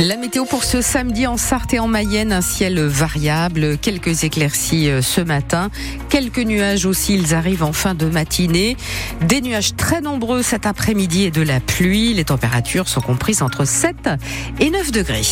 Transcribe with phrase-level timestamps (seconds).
[0.00, 4.90] La météo pour ce samedi en Sarthe et en Mayenne, un ciel variable, quelques éclaircies
[4.90, 5.70] euh, ce matin,
[6.20, 8.76] quelques nuages aussi, ils arrivent en fin de matinée,
[9.20, 13.64] des nuages très nombreux cet après-midi et de la pluie, les températures sont comprises entre
[13.64, 14.10] 7
[14.58, 15.22] et 9 degrés.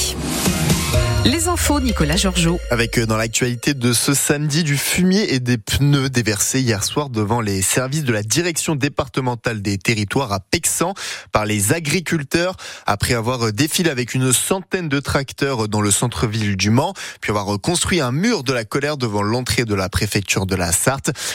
[1.27, 2.61] Les infos, Nicolas Georgeot.
[2.71, 7.11] Avec euh, dans l'actualité de ce samedi du fumier et des pneus déversés hier soir
[7.11, 10.95] devant les services de la direction départementale des territoires à Pexan
[11.33, 16.57] par les agriculteurs après avoir euh, défilé avec une centaine de tracteurs dans le centre-ville
[16.57, 20.47] du Mans, puis avoir construit un mur de la colère devant l'entrée de la préfecture
[20.47, 20.71] de la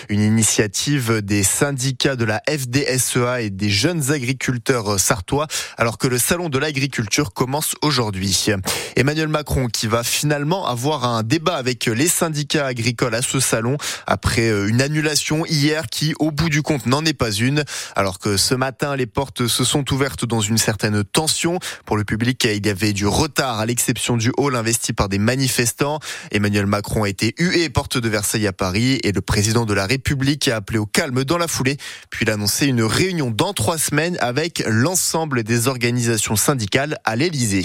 [0.09, 6.17] Une initiative des syndicats de la FDSEA et des jeunes agriculteurs sartois alors que le
[6.17, 8.48] salon de l'agriculture commence aujourd'hui.
[8.95, 13.77] Emmanuel Macron qui va finalement avoir un débat avec les syndicats agricoles à ce salon
[14.08, 17.64] après euh, une annulation hier qui, au bout du compte, n'en est pas une.
[17.95, 21.59] Alors que ce matin, les portes se sont ouvertes dans une certaine tension.
[21.86, 25.19] Pour le public, il y avait du retard à l'exception du hall investi par des
[25.19, 26.00] manifestants.
[26.31, 29.86] Emmanuel Macron a été hué porte de Versailles à Paris et le président de la
[29.86, 31.78] République a appelé au calme dans la foulée.
[32.10, 37.16] Puis il a annoncé une réunion dans trois semaines avec l'ensemble des organisations syndicales à
[37.16, 37.64] l'Élysée.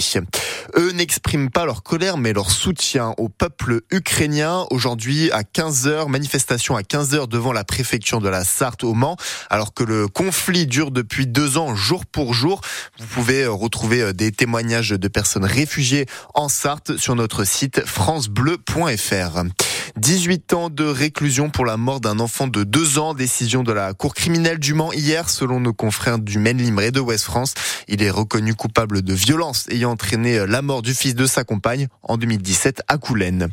[0.77, 4.65] Eux n'expriment pas leur colère, mais leur soutien au peuple ukrainien.
[4.71, 9.17] Aujourd'hui, à 15h, manifestation à 15h devant la préfecture de la Sarthe au Mans.
[9.49, 12.61] Alors que le conflit dure depuis deux ans, jour pour jour.
[12.97, 17.85] Vous pouvez euh, retrouver euh, des témoignages de personnes réfugiées en Sarthe sur notre site
[17.85, 19.43] francebleu.fr.
[19.97, 23.15] 18 ans de réclusion pour la mort d'un enfant de 2 ans.
[23.15, 26.99] Décision de la Cour criminelle du Mans hier, selon nos confrères du Maine et de
[26.99, 27.55] West France.
[27.87, 31.87] Il est reconnu coupable de violence ayant entraîné la mort du fils de sa compagne
[32.03, 33.49] en 2017 à Coulennes.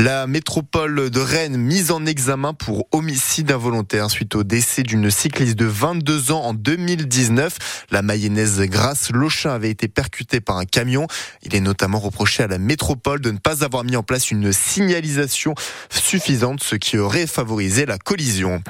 [0.00, 5.56] La métropole de Rennes mise en examen pour homicide involontaire suite au décès d'une cycliste
[5.56, 7.86] de 22 ans en 2019.
[7.90, 11.08] La mayonnaise Grace Lochin avait été percutée par un camion.
[11.42, 14.52] Il est notamment reproché à la métropole de ne pas avoir mis en place une
[14.52, 15.54] signalisation
[15.90, 18.62] suffisante, ce qui aurait favorisé la collision.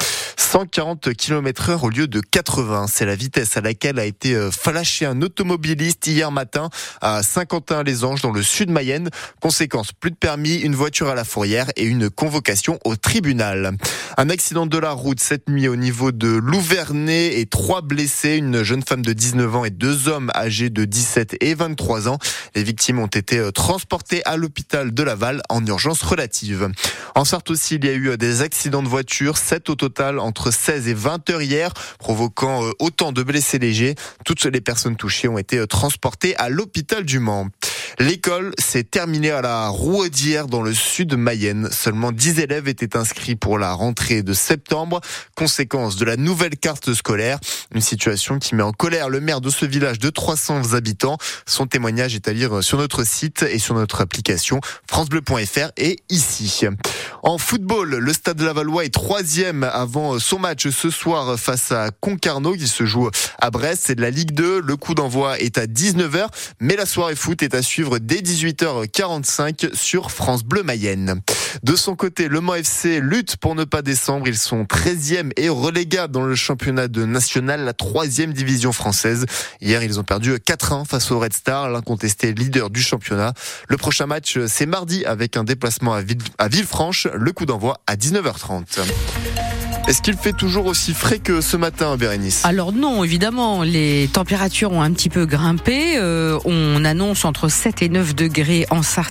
[0.51, 2.87] 140 km heure au lieu de 80.
[2.89, 6.71] C'est la vitesse à laquelle a été euh, flashé un automobiliste hier matin
[7.03, 9.11] à Saint-Quentin-les-Anges dans le sud Mayenne.
[9.43, 13.77] Conséquence, plus de permis, une voiture à la fourrière et une convocation au tribunal.
[14.17, 18.63] Un accident de la route cette nuit au niveau de Louvernay et trois blessés, une
[18.63, 22.19] jeune femme de 19 ans et deux hommes âgés de 17 et 23 ans.
[22.55, 26.71] Les victimes ont été euh, transportées à l'hôpital de Laval en urgence relative.
[27.15, 30.19] En Sarthe aussi, il y a eu euh, des accidents de voiture, 7 au total
[30.19, 33.95] entre 16 et 20 heures hier, provoquant euh, autant de blessés légers.
[34.25, 37.49] Toutes les personnes touchées ont été transportées à l'hôpital du Mans.
[37.99, 41.69] L'école s'est terminée à la Rouaudière dans le sud de Mayenne.
[41.73, 45.01] Seulement 10 élèves étaient inscrits pour la rentrée de septembre,
[45.35, 47.41] conséquence de la nouvelle carte scolaire.
[47.75, 51.19] Une situation qui met en colère le maire de ce village de 300 habitants.
[51.47, 56.67] Son témoignage est à lire sur notre site et sur notre application francebleu.fr et ici.
[57.29, 61.73] En football, le Stade de la Valois est troisième avant son match ce soir face
[61.73, 63.83] à Concarneau qui se joue à Brest.
[63.85, 64.63] C'est de la Ligue 2.
[64.63, 66.29] Le coup d'envoi est à 19h,
[66.59, 71.21] mais la soirée foot est à suivre dès 18h45 sur France Bleu Mayenne.
[71.63, 74.27] De son côté, le Mans FC lutte pour ne pas descendre.
[74.29, 79.27] Ils sont 13e et relégables dans le championnat de national, la troisième division française.
[79.61, 83.33] Hier, ils ont perdu 4-1 face au Red Star, l'incontesté leader du championnat.
[83.69, 87.07] Le prochain match, c'est mardi avec un déplacement à Villefranche.
[87.15, 88.81] Le coup d'envoi à 19h30.
[89.89, 92.45] Est-ce qu'il fait toujours aussi frais que ce matin, Bérénice?
[92.45, 95.97] Alors non, évidemment, les températures ont un petit peu grimpé.
[95.97, 99.07] Euh, on annonce entre 7 et 9 degrés en Sarthe